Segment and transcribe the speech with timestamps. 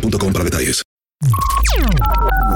[0.00, 0.82] boostmobile.com para detalles.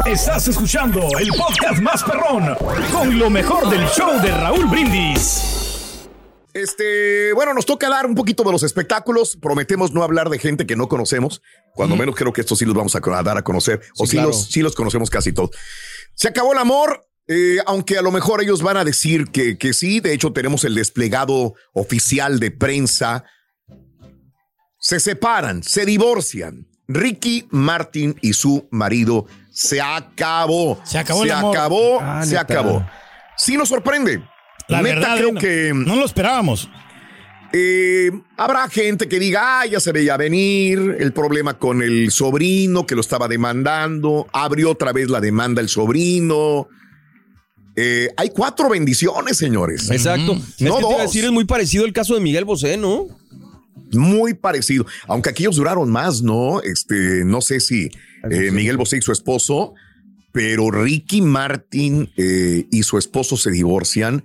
[0.07, 2.55] Estás escuchando el podcast más perrón
[2.93, 6.09] con lo mejor del show de Raúl Brindis.
[6.53, 9.37] Este, bueno, nos toca dar un poquito de los espectáculos.
[9.41, 11.43] Prometemos no hablar de gente que no conocemos.
[11.75, 13.81] Cuando menos creo que estos sí los vamos a dar a conocer.
[13.99, 14.29] o sí, claro.
[14.29, 15.51] los, sí los conocemos casi todos.
[16.15, 17.07] Se acabó el amor.
[17.29, 20.65] eh, aunque a lo mejor ellos van a decir que, que sí, de hecho tenemos
[20.65, 23.25] el desplegado oficial de prensa.
[24.81, 26.70] Se separan, se divorcian.
[26.93, 30.81] Ricky Martin y su marido se acabó.
[30.85, 31.57] Se acabó el Se amor.
[31.57, 32.41] acabó, Ah, se neta.
[32.43, 32.87] acabó.
[33.37, 34.23] Sí nos sorprende.
[34.69, 36.69] La Neta, verdad, creo no- que no lo esperábamos.
[37.53, 42.87] eh, habrá gente que diga, ah, ya se veía venir, el problema con el sobrino
[42.87, 46.69] que lo estaba demandando, abrió otra vez la demanda el sobrino.
[47.75, 49.91] Eh, hay cuatro bendiciones, señores.
[49.91, 50.33] Exacto.
[50.35, 51.03] Es No que te iba a dos.
[51.03, 53.07] decir, es muy parecido el caso de Miguel Bosé, ¿no?
[53.93, 54.87] Muy parecido.
[55.07, 56.61] Aunque aquellos duraron más, ¿no?
[56.63, 57.91] Este, no sé si
[58.31, 59.75] eh, Miguel Bosé y su esposo,
[60.33, 64.25] pero Ricky Martin eh, y su esposo se divorcian.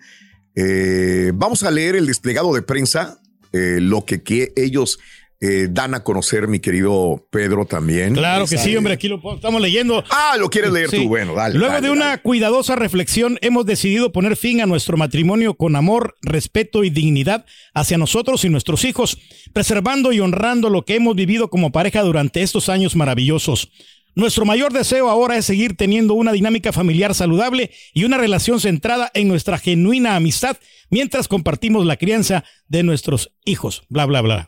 [0.56, 3.20] Eh, vamos a leer el desplegado de prensa,
[3.54, 5.00] lo que, que ellos
[5.42, 8.14] eh, dan a conocer, mi querido Pedro también.
[8.14, 10.04] Claro que sí, hombre, aquí lo estamos leyendo.
[10.10, 11.04] Ah, lo quieres leer Sí.
[11.04, 11.56] tú, bueno, dale.
[11.60, 12.22] Luego dale, de una dale.
[12.22, 17.98] cuidadosa reflexión, hemos decidido poner fin a nuestro matrimonio con amor, respeto y dignidad hacia
[17.98, 19.18] nosotros y nuestros hijos,
[19.54, 23.70] preservando y honrando lo que hemos vivido como pareja durante estos años maravillosos.
[24.18, 29.12] Nuestro mayor deseo ahora es seguir teniendo una dinámica familiar saludable y una relación centrada
[29.14, 30.56] en nuestra genuina amistad
[30.90, 33.84] mientras compartimos la crianza de nuestros hijos.
[33.90, 34.48] Bla, bla, bla.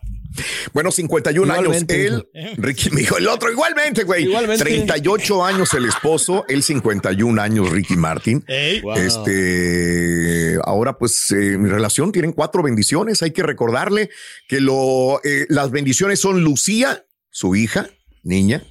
[0.74, 4.24] Bueno, 51 Igualmente, años él, Ricky, me dijo el otro, igualmente, güey.
[4.26, 4.64] Igualmente.
[4.64, 8.44] 38 años el esposo, él 51 años Ricky Martin.
[8.48, 8.82] Ey.
[8.82, 8.96] Wow.
[8.98, 13.22] Este, ahora pues eh, mi relación tienen cuatro bendiciones.
[13.24, 14.10] Hay que recordarle
[14.48, 17.90] que lo, eh, las bendiciones son Lucía, su hija,
[18.24, 18.64] niña,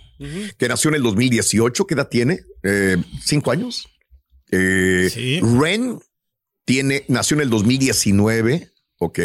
[0.59, 1.87] que nació en el 2018.
[1.87, 2.41] ¿Qué edad tiene?
[2.62, 3.88] Eh, cinco años.
[4.50, 5.41] Eh, Sí.
[5.41, 5.99] Ren
[6.65, 8.71] tiene, nació en el 2019.
[8.98, 9.18] Ok.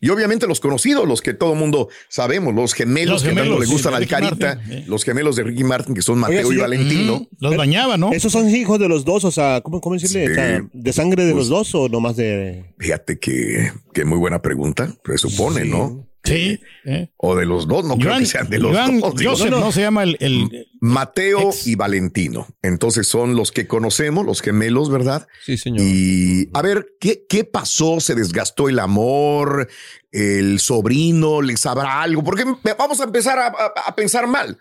[0.00, 3.60] Y obviamente los conocidos, los que todo mundo sabemos, los gemelos, Los que tanto gemelos,
[3.60, 4.84] le sí, gustan de al Carita, Martin, eh.
[4.86, 7.26] los gemelos de Ricky Martin, que son Mateo y sí, Valentino.
[7.40, 8.12] Los bañaba, ¿no?
[8.12, 9.24] ¿Esos son hijos de los dos?
[9.24, 10.26] O sea, ¿cómo, cómo decirle?
[10.26, 10.32] Sí.
[10.32, 12.66] O sea, ¿De sangre de Pues- los dos o nomás de...?
[12.78, 15.70] Fíjate que, que muy buena pregunta, presupone, Sí.
[15.70, 16.05] ¿no?
[16.26, 16.60] Sí.
[16.84, 17.08] eh.
[17.16, 19.14] O de los dos, no creo que sean de los Joan dos.
[19.16, 19.72] digo, Joseph, no, no, no.
[19.72, 21.66] se llama el, el- Mateo Ex.
[21.66, 22.46] y Valentino.
[22.62, 25.26] Entonces son los que conocemos, los gemelos, ¿verdad?
[25.44, 25.80] Sí, señor.
[25.86, 28.00] Y a ver, ¿qué, ¿qué pasó?
[28.00, 29.68] ¿Se desgastó el amor?
[30.12, 32.22] ¿El sobrino les sabrá algo?
[32.22, 32.44] Porque
[32.78, 34.58] vamos a empezar a, a- a pensar mal.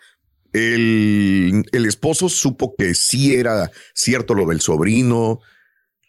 [0.53, 5.39] El, el esposo supo que sí era cierto lo del sobrino.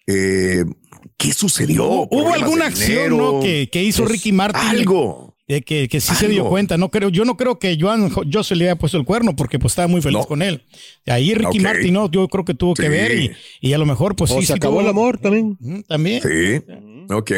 [0.06, 0.64] Eh,
[1.16, 1.84] ¿Qué sucedió?
[1.84, 3.16] ¿Hubo, hubo ¿Problemas alguna acción?
[3.16, 3.40] ¿no?
[3.40, 4.60] que, que hizo Pues, Ricky Martin?
[4.62, 5.25] Algo.
[5.48, 6.76] De que, que sí se dio cuenta.
[6.76, 9.60] No creo, yo no creo que Joan Jo- Joseph le haya puesto el cuerno porque
[9.60, 10.26] pues estaba muy feliz No.
[10.26, 10.64] con él.
[11.06, 11.62] Ahí Ricky Ok.
[11.64, 12.88] Martin, no, yo creo que tuvo que Sí.
[12.88, 13.30] ver y,
[13.60, 14.40] y a lo mejor pues ¿O sí.
[14.40, 15.56] se sí acabó tuvo- el amor también?
[15.86, 16.20] También.
[16.20, 16.62] Sí.
[17.14, 17.30] Ok.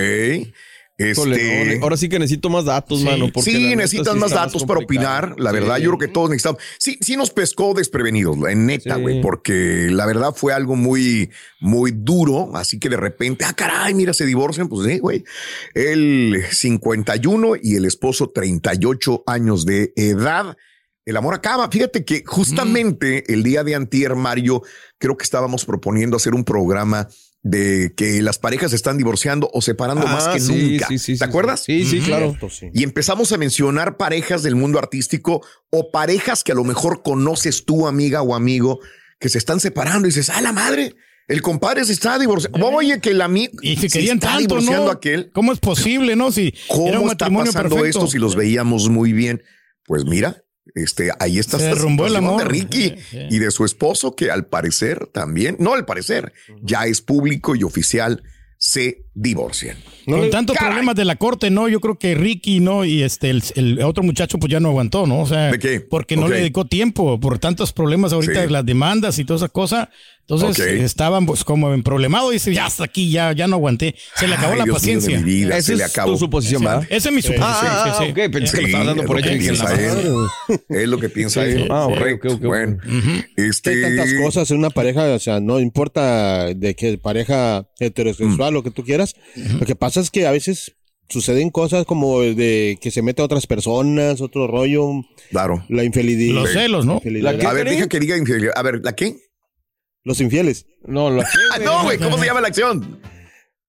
[0.98, 3.04] Este, ahora sí que necesito más datos, Sí.
[3.04, 3.30] mano.
[3.32, 5.36] porque la sí, necesitas sí más datos para opinar.
[5.38, 5.82] La verdad, Sí.
[5.84, 6.60] yo creo que todos necesitamos.
[6.78, 11.30] Sí, sí nos pescó desprevenidos, en neta, güey, porque la verdad fue algo muy,
[11.60, 12.50] muy duro.
[12.56, 14.68] Así que de repente, ah, caray, mira, se divorcian.
[14.68, 15.22] Pues sí, güey.
[15.72, 20.56] El 51 y el esposo 38 años de edad.
[21.06, 21.70] El amor acaba.
[21.70, 23.32] Fíjate que justamente Mm.
[23.32, 24.62] el día de antier, Mario,
[24.98, 27.08] creo que estábamos proponiendo hacer un programa
[27.50, 30.86] de que las parejas se están divorciando o separando más Ah, que sí, nunca.
[30.88, 31.62] sí, sí, ¿Te sí, acuerdas?
[31.64, 32.36] Sí, sí, claro.
[32.74, 35.40] Y empezamos a mencionar parejas del mundo artístico
[35.70, 38.80] o parejas que a lo mejor conoces tú, amiga o amigo,
[39.18, 40.94] que se están separando y dices, ¡ah, la madre!
[41.26, 42.66] El compadre se está divorciando.
[42.68, 44.90] Oye, que el amigo Y se se querían está tanto, divorciando ¿no?
[44.90, 45.30] aquel.
[45.32, 46.32] ¿Cómo es posible, no?
[46.32, 47.98] Si era un ¿Cómo está matrimonio pasando perfecto.
[48.00, 49.42] esto si los veíamos muy bien?
[49.84, 50.42] Pues mira,
[50.74, 52.42] Este, ahí está Se esta derrumbó el amor.
[52.42, 53.26] de Ricky Sí, sí.
[53.30, 56.32] y de su esposo, que al parecer también, no al parecer,
[56.62, 58.22] ya es público y oficial,
[58.58, 59.76] se divorcian.
[60.06, 60.70] No Con le- tantos Caray.
[60.70, 61.68] problemas de la corte, ¿no?
[61.68, 62.84] Yo creo que Ricky, ¿no?
[62.86, 65.20] Y este, el, el otro muchacho, pues ya no aguantó, ¿no?
[65.20, 65.80] O sea, ¿De qué?
[65.80, 68.40] porque no le dedicó tiempo por tantos problemas ahorita Sí.
[68.40, 69.90] de las demandas y toda esa cosa.
[70.30, 73.94] Entonces estaban pues como en problemado y dice, ya hasta aquí, ya, ya no aguanté.
[74.14, 75.18] Se le acabó Ay, la Dios mío de paciencia.
[75.18, 76.12] mi vida, Esa se le es acabó.
[76.12, 76.86] tu suposición, ¿verdad?
[76.90, 77.46] Esa es mi suposición.
[77.70, 78.10] Ah, sí, sí.
[78.10, 79.62] ok, pensé que lo Sí, estabas dando por es lo hecho.
[79.64, 79.88] madre.
[80.68, 81.66] Es lo que piensa él.
[81.70, 82.28] Ah, ok, Correcto.
[82.28, 82.42] ok, ok.
[82.44, 82.76] Bueno,
[83.36, 88.54] este, Hay tantas cosas en una pareja, o sea, no importa de que pareja heterosexual
[88.56, 89.07] o que tú quieras.
[89.58, 90.74] Lo que pasa es que a veces
[91.08, 94.90] suceden cosas como de que se mete a otras personas, otro rollo,
[95.30, 95.64] Claro.
[95.68, 96.34] la infidelidad.
[96.42, 97.00] Los celos, ¿no?
[97.04, 97.30] ¿La?
[97.30, 98.52] A ver, deja que diga infidelidad.
[98.56, 99.16] A ver, ¿la qué?
[100.04, 100.66] Los infieles.
[100.86, 101.22] No, lo
[101.52, 103.00] Ah, no, güey, ¿cómo se llama la acción?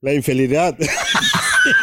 [0.01, 0.77] La infidelidad.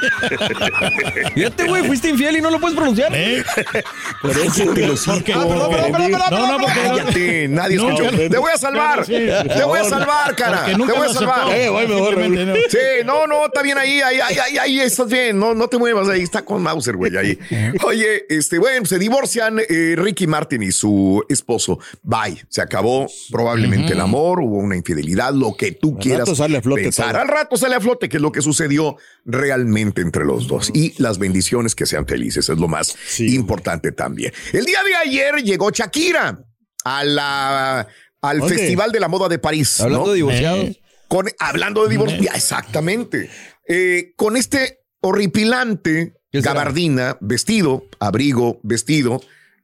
[1.35, 3.11] Fíjate, güey, fuiste infiel y no lo puedes pronunciar.
[3.15, 3.43] ¿Eh?
[4.23, 4.65] Por eso.
[4.67, 8.11] Porque- Ah, perdón, perdón, perdón, perdón, No, no, porque Cállate, nadie No, escuchó.
[8.17, 9.05] Te voy a salvar.
[9.07, 10.65] sí, Te voy a salvar, cara.
[10.67, 11.41] Te voy a lo salvar.
[11.41, 11.55] aceptó.
[11.55, 12.55] Eh, voy mejor, Simplemente no.
[12.71, 15.79] Sí, no, no, está bien ahí, ahí, ahí, ahí, ahí estás bien, no, no te
[15.79, 17.39] muevas, ahí está con Mauser, güey, ahí.
[17.85, 21.79] Oye, este, bueno, se divorcian eh, Ricky Martin y su esposo.
[22.03, 26.35] Bye, se acabó probablemente el amor, hubo una infidelidad, lo que tú Al quieras rato
[26.35, 27.17] sale a flote pensar.
[27.17, 30.71] Al rato sale a flote, que es lo que sucedió realmente entre los dos.
[30.75, 33.35] Y las bendiciones que sean felices es lo más Sí.
[33.35, 34.33] importante también.
[34.53, 36.45] El día de ayer llegó Shakira
[36.85, 37.87] a la,
[38.23, 38.43] al.
[38.49, 39.81] Festival de la Moda de París.
[39.81, 40.11] Hablando ¿no?
[40.13, 40.65] de divorciados.
[40.65, 40.81] Eh.
[41.09, 43.31] Con, hablando de divorcio, ya, exactamente.
[43.69, 49.21] Eh, con este horripilante gabardina, vestido, abrigo, vestido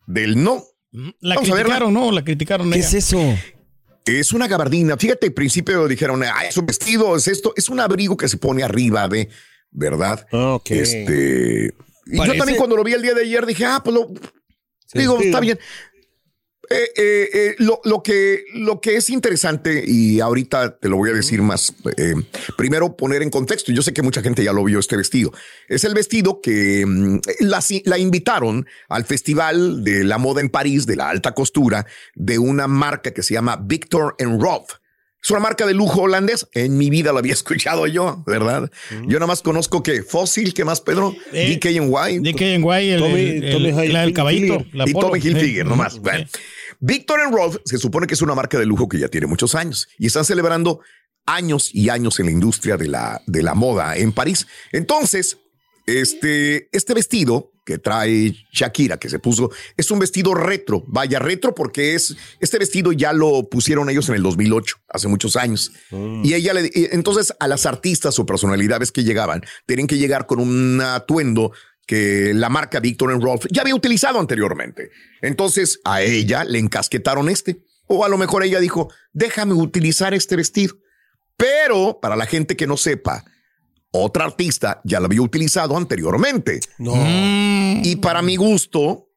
[0.07, 0.65] del no.
[1.21, 2.11] La Vamos criticaron, ¿no?
[2.13, 2.71] La criticaron.
[2.71, 2.87] ¿Qué ella.
[2.87, 3.19] es eso?
[4.05, 4.97] Es una gabardina.
[4.97, 8.37] Fíjate, al principio dijeron, ah, es un vestido, es esto, es un abrigo que se
[8.37, 9.29] pone arriba de,
[9.73, 10.27] ¿verdad?
[10.33, 10.71] Ah, ok.
[10.71, 11.75] Este.
[12.07, 14.09] Y yo también cuando lo vi el día de ayer dije, ah, pues lo,
[14.95, 15.27] digo, Sí.
[15.27, 15.59] está bien.
[16.71, 21.11] Eh, eh, eh, lo, lo que, lo que es interesante, y ahorita te lo voy
[21.11, 22.15] a decir más, eh,
[22.57, 25.33] primero poner en contexto, yo sé que mucha gente ya lo vio este vestido,
[25.69, 30.87] es el vestido que mm, la, la invitaron al Festival de la Moda en París,
[30.87, 31.85] de la alta costura,
[32.15, 34.82] de una marca que se llama Victor Roth.
[35.23, 36.49] Es una marca de lujo holandés.
[36.53, 38.71] En mi vida lo había escuchado yo, ¿verdad?
[39.07, 41.15] Yo nada más conozco que Fossil, ¿qué más, Pedro?
[41.33, 42.19] Eh, DKNY.
[42.33, 43.93] DKNY, el, Tommy- el- el- Tommy Hilfiger.
[43.93, 44.67] la- el caballito.
[44.73, 45.07] la y polo.
[45.09, 45.97] Tommy Hilfiger, Eh, nomás.
[45.97, 46.27] eh, Bueno,
[46.81, 49.87] Victor Roth se supone que es una marca de lujo que ya tiene muchos años
[49.99, 50.81] y están celebrando
[51.27, 54.49] años y años en la industria de la, de la moda en París.
[54.73, 55.39] Entonces,
[55.87, 60.85] este, este vestido que trae Shakira, que se puso, es un vestido retro.
[60.87, 65.37] Vaya, retro porque es, este vestido ya lo pusieron ellos en el 2008, hace muchos
[65.37, 65.73] años.
[65.91, 70.41] Y ella le, entonces a las artistas o personalidades que llegaban, tenían que llegar con
[70.41, 71.53] un atuendo
[71.87, 74.91] que la marca Victor Rolf ya había utilizado anteriormente.
[75.21, 77.65] Entonces a ella le encasquetaron este.
[77.87, 80.77] O a lo mejor ella dijo, déjame utilizar este vestido.
[81.37, 83.25] Pero para la gente que no sepa,
[83.93, 86.61] otra artista ya lo había utilizado anteriormente.
[86.79, 86.95] No.
[86.97, 89.09] Mm, Y para mi gusto,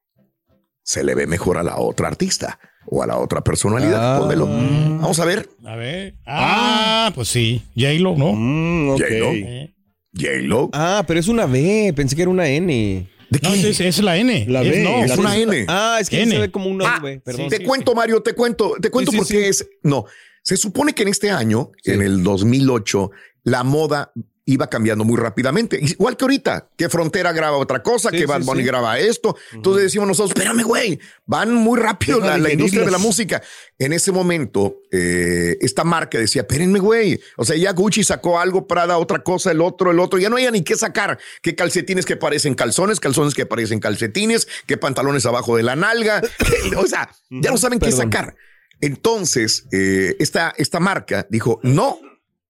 [0.82, 4.16] se le ve mejor a la otra artista o a la otra personalidad.
[4.16, 4.18] Ah.
[4.20, 4.46] Pónmelo.
[4.46, 5.48] Vamos a ver.
[5.64, 6.14] a ver.
[6.26, 7.62] Ah, pues sí.
[7.76, 8.32] J-Lo, ¿no?
[8.34, 8.90] Mm.
[8.98, 9.32] J-Lo.
[9.32, 9.74] Eh.
[10.14, 10.70] J-Lo.
[10.72, 11.92] Ah, pero es una B.
[11.96, 13.08] Pensé que era una N.
[13.28, 14.46] ¿De No, es, es la N.
[14.48, 15.64] La Es B, no, Es la una N.
[15.68, 16.30] Ah, es que N.
[16.30, 17.20] se ve como una Ah, V.
[17.24, 17.48] Perdón.
[17.48, 19.48] te cuento, Mario, te cuento, te cuento Sí, sí, por qué sí.
[19.64, 19.68] es.
[19.82, 20.04] No,
[20.42, 23.10] se supone que en este año, en el 2008,
[23.42, 24.12] la moda
[24.46, 25.78] iba cambiando muy rápidamente.
[25.82, 28.66] Igual que ahorita, que Frontera graba otra cosa, Sí, que Bad Bunny sí.
[28.66, 29.36] graba esto.
[29.52, 33.42] Entonces decimos nosotros, espérame, güey, van muy rápido la, la industria de la música.
[33.78, 37.20] En ese momento, eh, esta marca decía, espérenme, güey.
[37.36, 40.18] O sea, ya Gucci sacó algo, Prada, otra cosa, el otro, el otro.
[40.20, 41.18] Ya no había ni qué sacar.
[41.42, 46.22] Que calcetines que parecen calzones, calzones que parecen calcetines, que pantalones abajo de la nalga.
[46.76, 48.36] o sea, ya no saben qué sacar.
[48.80, 51.98] Entonces, eh, esta, esta marca dijo, no,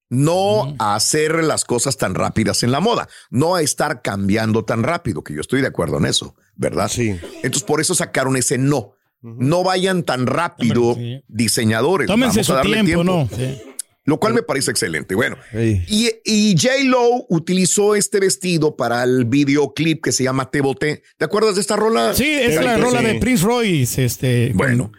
[0.08, 4.82] no a hacer las cosas tan rápidas en la moda, no a estar cambiando tan
[4.82, 6.88] rápido, que yo estoy de acuerdo en eso, ¿verdad?
[6.88, 7.16] Sí.
[7.42, 8.92] Entonces, por eso sacaron ese no.
[9.22, 11.22] No vayan tan rápido, Sí.
[11.26, 12.06] diseñadores.
[12.06, 13.36] Tómense Vamos a su darle tiempo, tiempo, ¿no?
[13.36, 13.62] Sí.
[14.04, 15.16] Lo cual me parece excelente.
[15.16, 16.74] Bueno, y, y J.
[16.84, 21.02] Lo utilizó este vestido para el videoclip que se llama Te Boté.
[21.16, 22.14] ¿Te acuerdas de esta rola?
[22.14, 23.06] Sí, es la rola sí.
[23.06, 24.04] de Prince Royce.
[24.04, 24.92] Este, Bueno.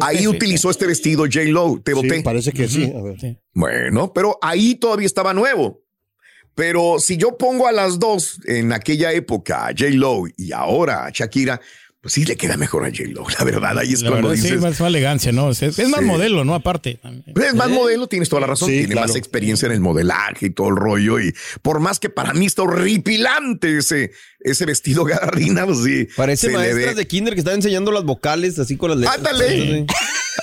[0.00, 1.44] Ahí utilizó este vestido J.
[1.44, 2.18] Lo, Te Boté.
[2.18, 2.92] Sí, parece que sí.
[2.96, 3.20] A ver.
[3.20, 3.38] sí.
[3.52, 5.82] Bueno, pero ahí todavía estaba nuevo.
[6.54, 9.90] Pero si yo pongo a las dos en aquella época, a J.
[9.90, 11.60] Lo y ahora a Shakira,
[12.04, 13.24] pues sí le queda mejor a J-Lo.
[13.38, 15.50] La verdad, ahí es La cuando verdad, sí, más, más elegancia, ¿no?
[15.50, 16.06] Es, es más Sí.
[16.06, 16.54] modelo, ¿no?
[16.54, 16.98] Aparte.
[17.32, 18.68] Pues Es más modelo, tienes toda la razón.
[18.68, 19.08] Sí, tiene claro.
[19.08, 21.18] más experiencia en el modelaje y todo el rollo.
[21.18, 26.06] Y por más que para mí está horripilante ese, ese vestido gardina, pues sí.
[26.16, 29.16] Parece maestras de kinder que están enseñando las vocales así con las letras.
[29.18, 29.86] Ándale.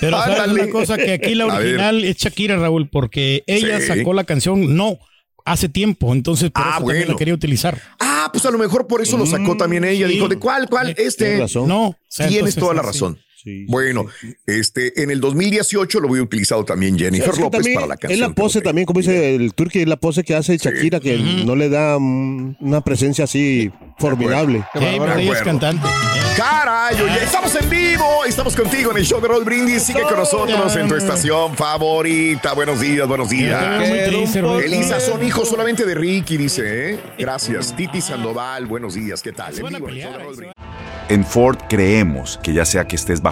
[0.00, 0.62] Pero sabes Ándale.
[0.64, 3.86] una cosa que aquí la original es Shakira, Raúl, porque ella Sí.
[3.86, 4.98] sacó la canción No
[5.44, 7.12] hace tiempo, entonces por Ah, eso también bueno.
[7.12, 7.80] la quería utilizar.
[8.00, 10.06] Ah, pues a lo mejor por eso lo sacó también ella.
[10.06, 10.14] sí.
[10.14, 10.68] Dijo, ¿de cuál?
[10.68, 10.94] ¿Cuál?
[10.96, 11.38] Este.
[11.38, 11.68] razón.
[11.68, 13.16] No, Tienes entonces, toda la razón.
[13.16, 14.06] Sí, sí, Bueno,
[14.46, 17.96] este, en el 2018 lo había utilizado también Jennifer Es que López también para la
[17.96, 18.12] canción.
[18.12, 21.18] Es la pose también, como dice el turqui, es la pose que hace Shakira, que
[21.18, 24.64] no le da una presencia así formidable.
[24.74, 25.86] Sí, pero ella es cantante.
[26.36, 29.82] Caray, oye, estamos en vivo, estamos contigo en el show de Roll Brindis.
[29.82, 32.54] Sigue con nosotros en tu estación favorita.
[32.54, 33.88] Buenos días, buenos días.
[33.88, 34.38] muy triste.
[34.64, 37.00] Elisa, son hijos solamente de Ricky, dice, ¿eh?
[37.18, 37.76] Gracias.
[37.76, 39.58] Titi Sandoval, buenos días, ¿qué tal?
[39.58, 40.52] En vivo en el show de Roll.
[41.08, 43.31] En Ford creemos que ya sea que estés bajo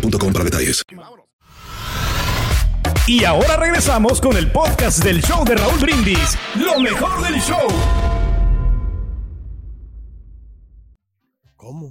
[0.00, 0.82] boostmobile.com para detalles.
[3.06, 6.36] Y ahora regresamos con el podcast del show de Raúl Brindis.
[6.56, 7.66] Lo mejor del show.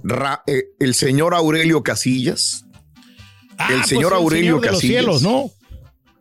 [0.04, 2.64] Ra- eh, el señor Aurelio Casillas.
[3.58, 5.00] Ah, El pues señor Aurelio señor de los Casillas.
[5.02, 5.50] cielos, ¿no?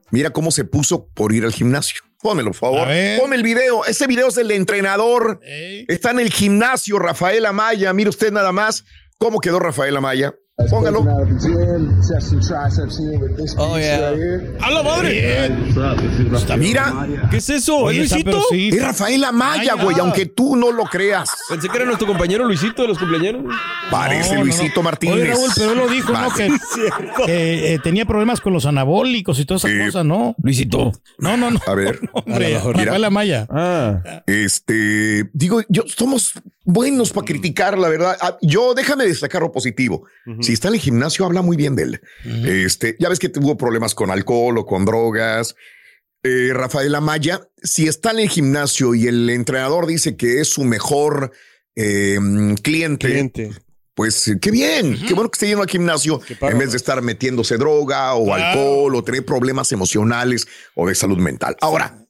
[0.10, 2.02] Mira cómo se puso por ir al gimnasio.
[2.20, 2.88] Pónmelo, por favor.
[3.20, 3.86] Ponme el video.
[3.86, 5.40] Ese video es del entrenador.
[5.44, 5.86] Ey.
[5.88, 7.94] Está en el gimnasio, Rafael Amaya.
[7.94, 8.84] Mire usted nada más
[9.20, 10.34] cómo quedó Rafael Amaya.
[10.72, 11.06] Póngalo.
[13.58, 14.10] Oh, yeah.
[14.60, 15.52] ¡A la madre!
[16.58, 17.78] Mira, ¿Qué es eso?
[17.78, 18.42] Oye, ¿Es Luisito?
[18.50, 21.30] sí, es Rafael Amaya, güey, aunque tú no lo creas.
[21.48, 23.44] Pensé que era nuestro compañero Luisito de los cumpleaños.
[23.92, 24.84] Parece No, no, Luisito no.
[24.84, 25.16] Martínez.
[25.16, 26.30] Oye, Raúl, pero él lo dijo, ¿no?
[26.34, 26.52] Que,
[27.28, 29.86] que, eh, tenía problemas con los anabólicos y todas esas Sí.
[29.86, 30.36] cosas, ¿no?
[30.42, 30.92] Luisito.
[31.20, 31.60] No, no, no.
[31.68, 32.00] A ver.
[32.14, 33.04] Hombre, A Rafael.
[33.04, 33.48] Amaya.
[33.52, 34.24] Ah.
[34.26, 36.34] Este, digo, yo somos
[36.68, 38.16] buenos para criticar, la verdad.
[38.22, 40.04] Ah, Yo déjame destacar lo positivo.
[40.42, 42.02] Si está en el gimnasio, habla muy bien de él.
[42.46, 45.56] Este, ya ves que tuvo problemas con alcohol o con drogas.
[46.24, 50.64] Eh, Rafael Amaya, si está en el gimnasio y el entrenador dice que es su
[50.66, 51.32] mejor
[51.76, 52.20] eh,
[52.64, 53.52] cliente, Cliente.
[53.94, 57.02] pues eh, qué bien, qué bueno que esté yendo al gimnasio en vez de estar
[57.02, 58.44] metiéndose droga o Claro.
[58.44, 61.56] alcohol o tener problemas emocionales o de salud mental.
[61.62, 62.07] Ahora,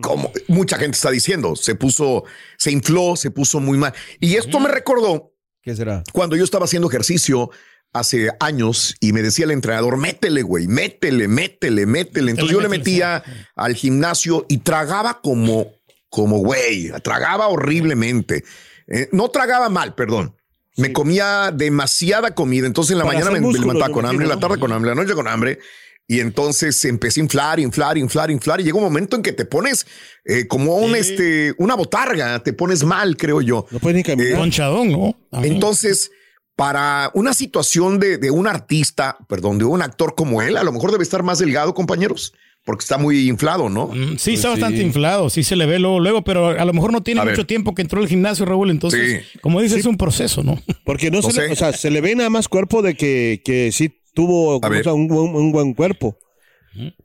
[0.00, 2.24] como mucha gente está diciendo, se puso,
[2.56, 3.94] se infló, se puso muy mal.
[4.20, 6.02] Y esto me recordó ¿Qué será?
[6.12, 7.50] cuando yo estaba haciendo ejercicio
[7.92, 12.30] hace años y me decía el entrenador, métele, güey, métele, métele, métele.
[12.32, 13.22] Entonces yo le metía
[13.54, 15.72] al gimnasio y tragaba como,
[16.10, 18.44] como güey, tragaba horriblemente.
[18.86, 20.34] Eh, no tragaba mal, perdón.
[20.76, 22.66] Me comía demasiada comida.
[22.66, 24.90] Entonces en la Para mañana me, músculo, levantaba con hambre, en la tarde con hambre,
[24.90, 25.58] en la noche con hambre.
[26.08, 28.60] Y entonces empecé a inflar, inflar, inflar, inflar.
[28.60, 29.86] Y llega un momento en que te pones
[30.24, 33.66] eh, como un, este, una botarga, te pones mal, creo yo.
[33.72, 34.38] No puedes ni caminar.
[34.38, 35.18] Conchadón, ¿no?
[35.30, 35.54] También.
[35.54, 36.12] Entonces,
[36.54, 40.72] para una situación de, de un artista, perdón, de un actor como él, a lo
[40.72, 42.32] mejor debe estar más delgado, compañeros,
[42.64, 43.88] porque está muy inflado, ¿no?
[43.88, 46.92] Mm, Sí, está bastante inflado, sí se le ve luego, luego, pero a lo mejor
[46.92, 47.34] no tiene A ver.
[47.34, 48.70] mucho tiempo que entró al gimnasio, Raúl.
[48.70, 49.38] Entonces, Sí.
[49.40, 50.60] como dices, es un proceso, ¿no?
[50.84, 53.42] Porque no, No se, le, o sea, se le ve nada más cuerpo de que,
[53.44, 56.18] que sí tuvo o sea, un, buen- un buen cuerpo.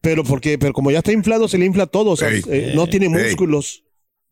[0.02, 2.12] Pero porque, pero como ya está inflado, se le infla todo.
[2.12, 2.42] O sea, Ey.
[2.50, 3.84] eh, no tiene músculos.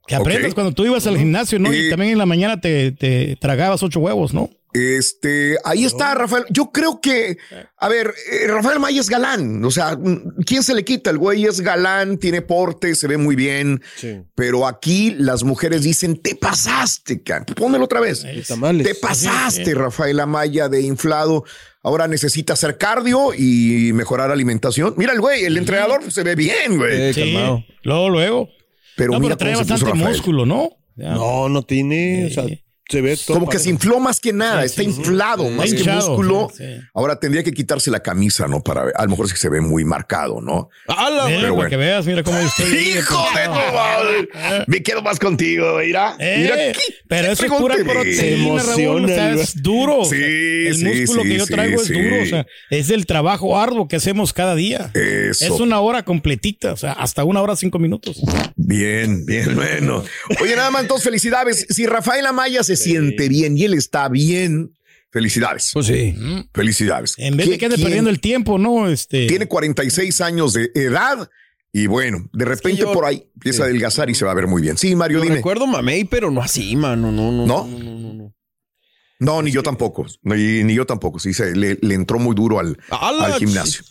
[0.07, 1.71] Que aprendas cuando tú ibas al gimnasio, ¿no?
[1.71, 4.49] Y, Y- también en la mañana te, te tragabas ocho huevos, ¿no?
[4.73, 6.43] Este, ahí está Rafael.
[6.51, 7.37] Yo creo que,
[7.77, 9.63] a ver, eh, Rafael May es galán.
[9.65, 11.09] O sea, mm, ¿quién se le quita?
[11.09, 13.81] El güey es galán, tiene porte, se ve muy bien.
[13.95, 14.21] Sí.
[14.35, 17.45] Pero aquí las mujeres dicen, te pasaste, can.
[17.45, 18.25] Pónmelo otra vez.
[18.47, 18.85] Tamales.
[18.87, 21.45] Te pasaste, Rafael Amaya, de inflado.
[21.81, 24.93] Ahora necesita hacer cardio y mejorar alimentación.
[24.97, 27.13] Mira el güey, el entrenador se ve bien, güey.
[27.13, 27.63] Calmado.
[27.83, 28.49] Luego, luego.
[28.97, 30.17] Pero no, mira pero trae cómo se puso bastante Rafael.
[30.17, 30.69] músculo, ¿no?
[30.97, 31.13] Ya.
[31.13, 32.25] No, no tiene.
[32.25, 32.43] O sea,
[32.89, 36.07] Se ve todo Como que se infló más que nada, está inflado más que hinchado,
[36.09, 36.51] músculo.
[36.55, 36.81] sí, sí.
[36.93, 38.61] Ahora tendría que quitarse la camisa, ¿no?
[38.63, 38.93] Para ver.
[38.97, 40.69] A lo mejor es que se ve muy marcado, ¿no?
[40.87, 41.25] ¡Hala!
[41.27, 41.69] Mira, pero para bueno.
[41.69, 42.77] que veas, mira cómo yo estoy.
[42.77, 44.63] ¡Hijo de tu madre!
[44.67, 46.15] Me quedo más contigo, mira.
[46.19, 46.55] Eh, Mira
[47.07, 49.99] pero eso es pura proteína, Raúl, o sea, es duro.
[49.99, 51.93] o sea, Sí, el sí, músculo sí, que yo sí, traigo es sí.
[51.93, 54.91] duro, o sea, es el trabajo arduo que hacemos cada día.
[54.95, 55.45] Eso.
[55.45, 58.21] Es una hora completita, o sea, hasta una hora cinco minutos.
[58.55, 60.03] Bien, bien, bueno.
[60.41, 61.65] Oye, nada más, entonces felicidades.
[61.69, 64.73] Si Rafael Amaya se siente bien y él está bien,
[65.11, 65.71] felicidades.
[65.73, 66.15] Pues sí.
[66.53, 67.15] Felicidades.
[67.17, 68.87] En vez de que ande ¿Quién perdiendo el tiempo, ¿no?
[68.89, 69.27] Este.
[69.27, 71.29] Tiene 46 años de edad
[71.71, 74.47] y bueno, de repente yo- por ahí empieza a adelgazar y se va a ver
[74.47, 74.77] muy bien.
[74.77, 75.35] Sí, Mario, Yo dime.
[75.35, 77.11] recuerdo mamey, pero no así, mano.
[77.11, 77.45] No, no.
[77.45, 77.67] ¿No?
[77.67, 78.35] No, no, no, no.
[79.21, 80.05] No, ni yo tampoco.
[80.23, 81.19] Ni, ni yo tampoco.
[81.19, 83.83] Sí, se, le, le entró muy duro al, al gimnasio.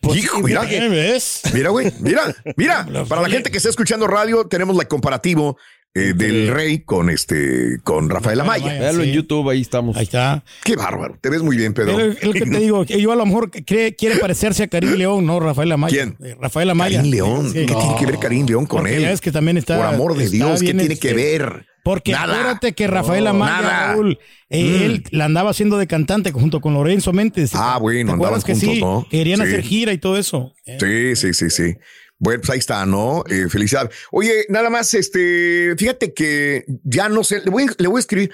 [0.00, 0.62] Pues Hijo, mira.
[0.62, 1.40] fíjate ¿Eh, ¿Ves?
[1.52, 2.86] Mira, güey, mira, mira.
[3.08, 5.58] Para la gente que está escuchando radio, tenemos la comparativo
[5.98, 8.64] eh, del rey con este, con Rafael Amaya.
[8.64, 8.80] Amaya.
[8.80, 9.12] Véalo en.
[9.12, 9.96] YouTube, ahí estamos.
[9.96, 10.44] Ahí está.
[10.64, 11.18] Qué bárbaro.
[11.20, 11.96] Te ves muy bien, Pedro.
[11.96, 15.24] Pero el que te digo, yo a lo mejor cree- quiere parecerse a Karim León,
[15.26, 15.40] ¿no?
[15.40, 15.94] Rafael Amaya.
[15.94, 16.16] ¿Quién?
[16.22, 16.98] Eh, Rafael Amaya.
[16.98, 17.46] Karim León.
[17.52, 17.66] Sí.
[17.66, 19.02] ¿Qué tiene que ver Karim León con Porque él?
[19.02, 21.66] ya ves que también está- Por amor de está Dios, ¿qué tiene que este, ver?
[21.82, 22.34] Porque Nada.
[22.34, 23.92] acuérdate que Rafael Amaya, nada.
[23.92, 24.18] Raúl,
[24.50, 24.82] eh, Mm.
[24.82, 27.52] él la andaba haciendo de cantante junto con Lorenzo Méndez.
[27.54, 28.80] Ah, bueno, ¿Te andaban acuerdas que juntos, sí?
[28.80, 29.06] ¿no?
[29.08, 29.46] Querían Sí.
[29.46, 30.52] hacer gira y todo eso.
[30.66, 31.76] Eh, Sí, sí, sí, sí.
[32.18, 33.24] Bueno, pues ahí está, ¿no?
[33.28, 33.94] Eh, felicidades.
[34.10, 38.32] Oye, nada más, este, fíjate que ya no sé, le voy, le voy a escribir.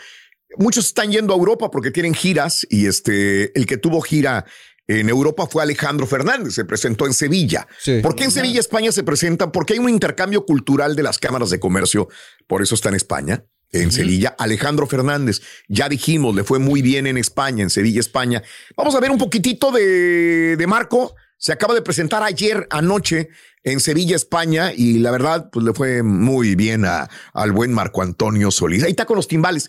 [0.59, 4.45] Muchos están yendo a Europa porque tienen giras y este, el que tuvo gira
[4.87, 7.67] en Europa fue Alejandro Fernández, se presentó en Sevilla.
[7.79, 8.01] Sí.
[8.03, 9.53] ¿Por qué en Sevilla, España se presentan?
[9.53, 12.09] Porque hay un intercambio cultural de las cámaras de comercio,
[12.47, 13.45] por eso está en España.
[13.75, 18.43] En Sevilla, Alejandro Fernández, ya dijimos, le fue muy bien en España, en Sevilla, España.
[18.77, 21.15] Vamos a ver un poquitito de, de Marco.
[21.43, 23.29] Se acaba de presentar ayer anoche
[23.65, 28.01] en Sevilla, España, y la verdad, pues le fue muy bien a- al buen Marco
[28.01, 28.85] Antonio Solís.
[28.85, 29.69] Ahí está con los timbales.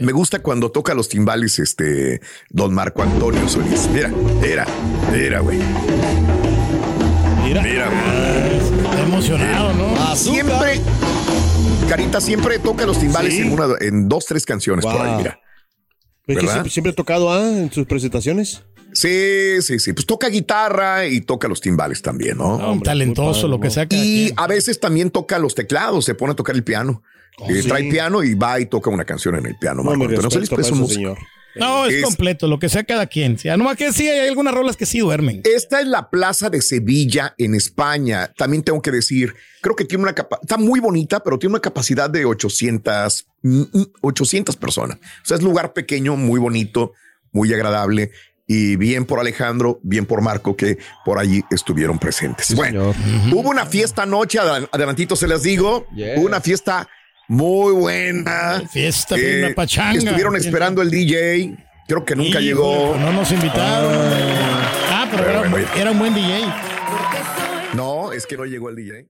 [0.00, 2.20] Me gusta cuando toca los timbales, este,
[2.50, 3.88] don Marco Antonio Solís.
[3.92, 4.64] Mira, mira,
[5.12, 5.58] mira, güey.
[7.44, 8.56] Mira, Mira, güey.
[8.84, 10.14] está emocionado, ¿no?
[10.14, 10.80] Siempre,
[11.88, 13.40] Carita siempre toca los timbales Sí.
[13.40, 15.40] en, una, en dos, tres canciones por ahí, mira.
[16.28, 18.62] Es que siempre ha tocado ah, en sus presentaciones.
[18.98, 19.92] Sí, sí, sí.
[19.92, 22.58] Pues toca guitarra y toca los timbales también, ¿no?
[22.60, 23.86] Ah, un talentoso, lo que sea.
[23.86, 24.34] cada Y quien.
[24.36, 27.02] a veces también toca los teclados, se pone a tocar el piano.
[27.48, 27.68] Eh, sí.
[27.68, 29.84] Trae piano y va y toca una canción en el piano.
[29.84, 30.94] No, respeto pues, un músico.
[30.94, 31.18] señor.
[31.54, 33.38] No, es, es- completo, lo que sea cada quien.
[33.38, 35.42] Sea, nomás que sí, hay algunas rolas que sí duermen.
[35.44, 38.32] Esta es la plaza de Sevilla en España.
[38.36, 41.60] También tengo que decir, creo que tiene una capa, está muy bonita, pero tiene una
[41.60, 44.98] capacidad de 800, mm, mm, 800 personas.
[45.22, 46.92] O sea, es lugar pequeño, muy bonito,
[47.32, 48.10] muy agradable.
[48.50, 52.54] Y bien por Alejandro, bien por Marco, que por allí estuvieron presentes.
[52.56, 52.94] bueno,
[53.30, 56.14] hubo una fiesta anoche, adel- adelantito se las digo, Yeah.
[56.18, 56.88] hubo una fiesta
[57.28, 58.62] muy buena.
[58.72, 59.98] Fiesta, Eh, una pachanga.
[59.98, 61.56] Estuvieron esperando el DJ.
[61.86, 62.96] Creo que nunca llegó.
[62.98, 63.92] No nos invitaron.
[64.90, 66.40] Ah, pero, Pero era, bueno, era un buen DJ.
[67.74, 69.06] No, es que no llegó el DJ.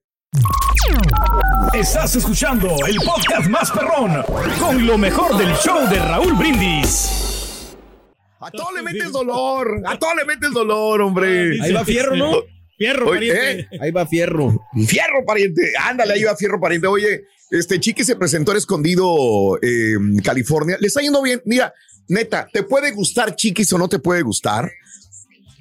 [1.74, 4.22] Estás escuchando el podcast más perrón
[4.58, 7.27] con lo mejor del show de Raúl Brindis.
[8.40, 9.82] A todo le metes dolor.
[9.86, 11.58] A todo le metes dolor, hombre.
[11.62, 12.32] Ahí va Fierro, ¿no?
[12.76, 13.60] Fierro, Oye, pariente.
[13.60, 13.78] ¿eh?
[13.80, 14.60] Ahí va Fierro.
[14.86, 15.72] Fierro, pariente.
[15.82, 16.86] Ándale, ahí va Fierro, pariente.
[16.86, 20.76] Oye, este Chiqui se presentó en Escondido, eh, California.
[20.78, 21.42] Le está yendo bien.
[21.44, 21.72] Mira,
[22.08, 24.70] neta, te puede gustar Chiquis o no te puede gustar.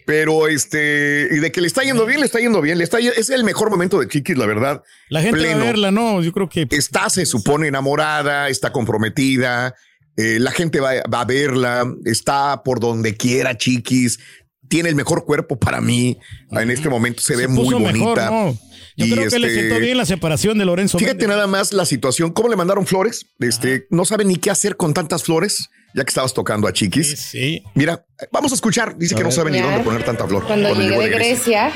[0.05, 2.77] Pero este, y de que le está yendo bien, le está yendo bien.
[2.77, 4.81] Le está, es el mejor momento de Chiquis, la verdad.
[5.09, 5.61] La gente va Pleno.
[5.63, 6.21] a verla, ¿no?
[6.23, 9.75] Yo creo que Está, se supone, enamorada, está comprometida.
[10.17, 11.85] Eh, la gente va, va a verla.
[12.05, 14.19] Está por donde quiera, Chiquis.
[14.67, 16.17] Tiene el mejor cuerpo para mí.
[16.51, 17.91] En este momento se, ve muy bonita.
[17.93, 18.57] mejor, ¿no?
[18.97, 20.97] Yo Y creo que le este, sentó bien la separación de Lorenzo.
[20.97, 21.29] Fíjate Méndez.
[21.29, 23.27] nada más la situación, cómo le mandaron flores.
[23.39, 27.11] Este, no sabe ni qué hacer con tantas flores, ya que estabas tocando a Chiquis.
[27.11, 27.63] Sí, sí.
[27.75, 28.97] Mira, vamos a escuchar.
[28.97, 29.65] Dice que no sabe ni Ya.
[29.65, 30.45] dónde poner tanta flor.
[30.47, 31.71] Cuando llegué de Grecia,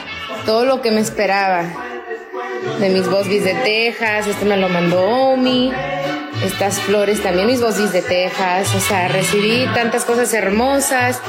[0.46, 1.64] todo lo que me esperaba.
[2.80, 5.72] De mis bosbis de Texas, este me lo mandó Omi.
[6.44, 8.74] Estas flores también, mis bosbis de Texas.
[8.76, 11.20] O sea, recibí tantas cosas hermosas.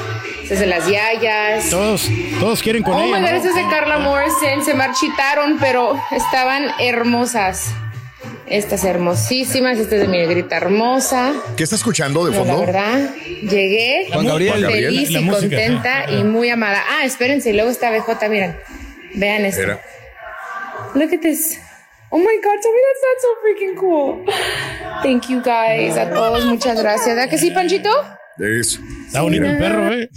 [0.49, 1.69] Desde las yayas.
[1.69, 3.19] Todos, todos quieren con Oh ella.
[3.31, 3.41] ¿no?
[3.53, 7.73] de Carla Morrison se marchitaron, pero estaban hermosas.
[8.45, 11.33] Estas hermosísimas, esta es de mi negrita hermosa.
[11.55, 12.65] ¿Qué está escuchando de No, la fondo?
[12.65, 13.09] verdad,
[13.41, 14.51] llegué Juan Gabriel.
[14.51, 14.91] Juan Gabriel.
[14.93, 16.83] feliz La y música, contenta y muy amada.
[16.91, 18.57] Ah, espérense, y luego está BJ, miren.
[19.15, 19.61] Vean esto.
[19.61, 19.81] Era.
[20.93, 21.57] Look at this.
[22.09, 24.25] Oh my god, Tommy, that's, that's so freaking cool.
[25.01, 27.07] Thank you guys, a todos, muchas gracias.
[27.15, 27.89] ¿Verdad que sí, Panchito?
[28.39, 28.79] Eso.
[29.07, 30.09] Está bonito el perro, ¿eh?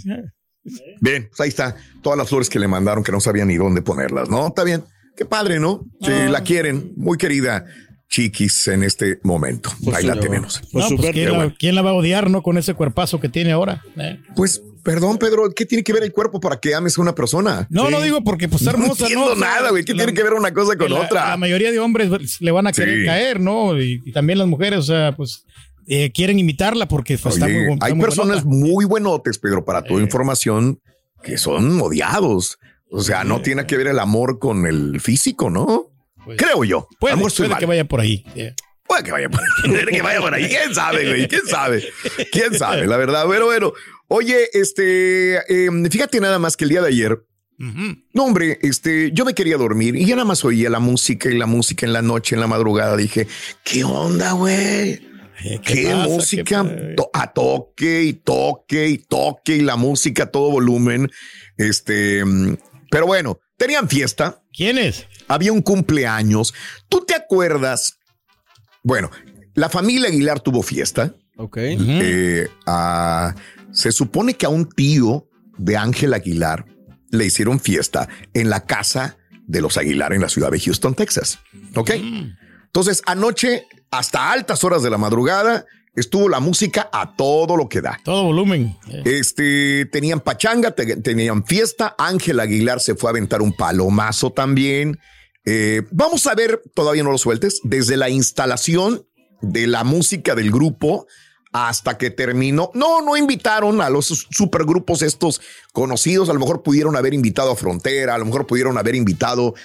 [1.01, 1.75] Bien, pues ahí está.
[2.01, 4.47] Todas las flores que le mandaron que no sabía ni dónde ponerlas, ¿no?
[4.47, 4.83] Está bien.
[5.15, 5.83] Qué padre, ¿no?
[6.01, 6.29] Sí, Ah.
[6.29, 6.93] la quieren.
[6.95, 7.65] Muy querida.
[8.09, 9.69] chiquis en este momento.
[9.83, 10.61] Pues Ahí la tenemos.
[10.71, 11.55] Pues No, súper, pues, ¿quién, qué la, bueno.
[11.59, 12.41] quién la va a odiar, no?
[12.41, 13.83] Con ese cuerpazo que tiene ahora.
[13.97, 14.21] Eh.
[14.33, 17.67] Pues, perdón, Pedro, ¿qué tiene que ver el cuerpo para que ames a una persona?
[17.69, 19.83] No, no digo porque pues está No hermosa, entiendo O sea, nada, güey.
[19.83, 21.29] ¿Qué la- tiene que ver una cosa con la- otra?
[21.31, 23.05] La mayoría de hombres le van a querer Sí.
[23.05, 23.77] caer, ¿no?
[23.77, 25.43] Y, y también las mujeres, o sea, pues
[25.87, 28.71] eh, quieren imitarla porque pues, está muy, está hay muy personas buenota.
[28.73, 30.03] muy buenotes, Pedro, para tu Eh.
[30.03, 30.79] información,
[31.21, 32.57] que son odiados.
[32.89, 35.91] O sea, no tiene que ver el amor con el físico, ¿no?
[36.23, 36.87] Pues, Creo yo.
[36.99, 38.23] Puede, A lo mejor estoy puede que vaya por ahí.
[38.35, 38.53] eh.
[38.87, 39.69] Puede que vaya por ahí.
[39.69, 40.47] Puede que vaya por ahí.
[40.47, 41.27] ¿Quién sabe, güey?
[41.27, 41.83] ¿Quién sabe?
[42.31, 42.87] ¿Quién sabe?
[42.87, 43.25] La verdad.
[43.29, 43.73] Pero bueno,
[44.07, 47.11] oye, este, eh, fíjate nada más que el día de ayer,
[47.59, 47.97] Ujú.
[48.13, 51.37] no, hombre, este, yo me quería dormir y ya nada más oía la música y
[51.37, 52.95] la música en la noche, en la madrugada.
[52.95, 53.27] Dije,
[53.63, 55.01] ¿qué onda, güey?
[55.63, 56.07] ¿Qué, pasa?
[56.07, 56.63] música?
[56.63, 61.09] ¿Qué- To- a toque y toque y toque y la música a todo volumen.
[61.57, 62.57] Este, mm,
[62.89, 65.05] pero bueno, tenían fiesta, ¿Quién es?
[65.27, 66.53] había un cumpleaños.
[66.89, 67.97] ¿Tú te acuerdas?
[68.83, 69.11] Bueno,
[69.53, 71.13] la familia Aguilar tuvo fiesta.
[71.37, 71.57] Ok.
[71.59, 73.35] Eh, a-
[73.71, 75.27] se supone que a un tío
[75.57, 76.65] de Ángel Aguilar
[77.11, 81.39] le hicieron fiesta en la casa de los Aguilar en la ciudad de Houston, Texas.
[81.75, 81.91] ¿Ok?
[82.65, 87.81] Entonces, anoche, hasta altas horas de la madrugada, estuvo la música a todo lo que
[87.81, 87.99] da.
[88.03, 88.75] Todo volumen.
[88.89, 91.95] Eh, Este, tenían pachanga, te- tenían fiesta.
[91.97, 94.99] Ángel Aguilar se fue a aventar un palomazo también.
[95.45, 99.07] Eh, vamos a ver, todavía no lo sueltes, desde la instalación
[99.41, 101.07] de la música del grupo
[101.65, 102.69] hasta que terminó.
[102.75, 105.41] No, no invitaron a los supergrupos estos
[105.73, 106.29] conocidos.
[106.29, 109.55] A lo mejor pudieron haber invitado a Frontera, a lo mejor pudieron haber invitado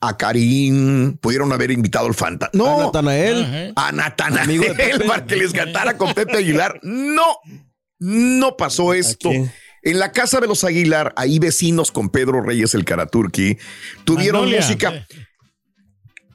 [0.00, 2.48] a Karim, pudieron haber invitado al Fanta.
[2.54, 3.72] No, A Natanael.
[3.76, 4.74] a Natanael
[5.06, 6.80] para que les cantara con Pepe Aguilar.
[6.82, 7.26] No,
[7.98, 9.30] no pasó esto.
[9.84, 13.58] En la casa de los Aguilar, ahí vecinos con Pedro Reyes, el Karaturki,
[14.04, 14.60] tuvieron Magnolia.
[14.66, 15.06] música.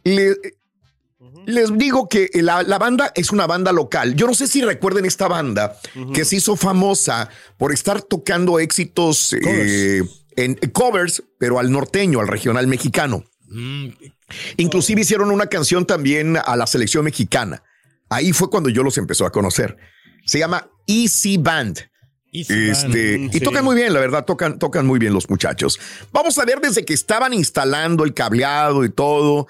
[0.03, 0.36] Le-
[1.59, 4.15] les digo que la, la banda es una banda local.
[4.15, 5.77] Yo no sé si recuerden esta banda
[6.13, 10.01] que se hizo famosa por estar tocando éxitos eh,
[10.35, 13.23] en covers, pero al norteño, al regional mexicano.
[13.49, 13.87] mm,
[14.57, 17.63] Inclusive hicieron una canción también a la selección mexicana.
[18.09, 19.77] Ahí fue cuando yo los empezó a conocer.
[20.25, 21.79] Se llama Easy Band.
[22.31, 22.69] Easy Band.
[22.71, 23.39] Este, Mm, y sí.
[23.39, 25.79] tocan muy bien, la verdad, tocan, tocan muy bien los muchachos.
[26.11, 29.47] Vamos a ver desde que estaban instalando el cableado y todo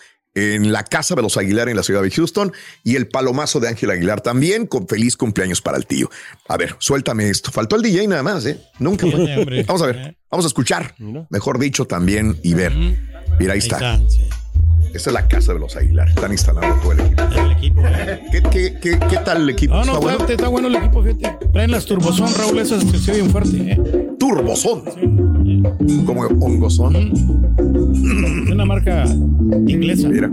[0.55, 2.51] en la casa de los Aguilar en la ciudad de Houston
[2.83, 6.09] y el palomazo de Ángel Aguilar también con feliz cumpleaños para el tío.
[6.47, 7.51] A ver, suéltame esto.
[7.51, 8.59] Faltó el DJ nada más, ¿eh?
[8.79, 9.63] Nunca fue.
[9.67, 10.93] Vamos a ver, vamos a escuchar,
[11.29, 12.73] mejor dicho, también y ver.
[13.39, 13.99] Mira, ahí está.
[14.93, 16.07] Esta es la casa de los Aguilar.
[16.09, 17.21] Están instalando todo el equipo.
[17.23, 17.81] el equipo.
[17.85, 18.21] eh.
[18.31, 19.73] ¿Qué, qué, qué, qué tal el equipo?
[19.75, 20.29] No, no, ¿Está está, bueno?
[20.33, 21.47] está bueno el equipo, fíjate.
[21.51, 23.57] Traen las turbozón, Raúl, esas que se oyen fuerte.
[23.73, 23.77] Eh.
[24.17, 24.83] Turbozón.
[26.05, 26.95] Como hongozón.
[26.95, 29.05] Es una marca
[29.67, 30.09] inglesa.
[30.09, 30.29] Mira.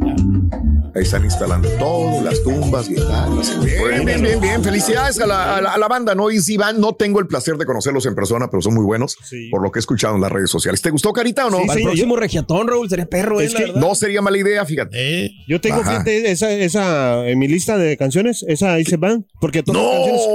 [0.96, 3.30] Ahí están instalando todo, las tumbas y tal.
[3.64, 4.62] Bien, bien, bien, bien.
[4.62, 6.30] Felicidades a la, a la- a la banda, ¿no?
[6.30, 6.78] Easy Band.
[6.78, 9.48] No tengo el placer de conocerlos en persona, pero son muy buenos Sí.
[9.50, 10.80] por lo que he escuchado en las redes sociales.
[10.82, 11.58] ¿Te gustó, Carita, o no?
[11.74, 13.80] Sí, regiatón, Raúl, sería perro, Es eh, que.
[13.80, 15.24] No sería mala idea, fíjate.
[15.26, 19.64] Eh, Yo tengo, fíjate, esa, esa, en mi lista de canciones, esa Ice Band, porque
[19.64, 20.26] todas las canciones,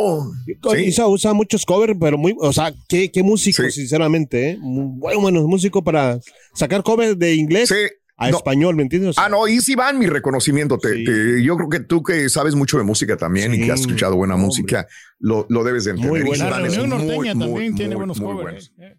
[0.62, 0.72] No.
[0.74, 0.84] Sí.
[0.84, 3.72] Isa usa muchos covers, pero muy, o sea, qué, qué músico, Sí.
[3.72, 4.58] sinceramente, ¿eh?
[4.70, 6.20] Muy buen, buenos músicos para
[6.54, 7.76] sacar covers de inglés Sí.
[8.18, 8.38] a No.
[8.38, 9.12] español, ¿me entiendes?
[9.12, 10.78] O sea, Ah, no, Easy Band, mi reconocimiento.
[10.78, 11.04] Te- Sí.
[11.06, 14.16] te- yo creo que tú que sabes mucho de música también y que has escuchado
[14.16, 14.48] buena Hombre.
[14.48, 14.88] música,
[15.20, 16.22] lo, lo debes de entender.
[16.24, 16.50] Muy buena.
[16.50, 18.42] la reunión muy, norteña muy, también tiene muy, buenos covers.
[18.42, 18.72] buenos.
[18.80, 18.96] eh.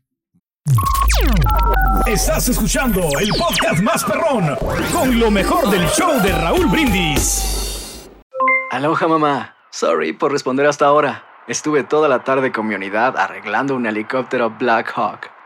[2.07, 4.57] Estás escuchando el podcast más perrón
[4.93, 8.09] con lo mejor del show de Raúl Brindis.
[8.71, 9.55] Aloha mamá.
[9.71, 11.25] Sorry por responder hasta ahora.
[11.49, 15.29] Estuve toda la tarde con mi unidad arreglando un helicóptero Black Hawk.